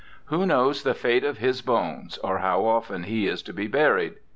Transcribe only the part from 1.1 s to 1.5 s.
of